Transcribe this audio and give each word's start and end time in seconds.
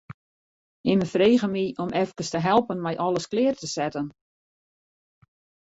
Ien 0.89 1.03
frege 1.11 1.49
my 1.51 1.61
om 1.83 1.93
efkes 2.01 2.33
te 2.33 2.41
helpen 2.47 2.83
mei 2.85 2.95
alles 3.05 3.29
klear 3.33 3.55
te 3.61 3.67
setten. 3.77 4.07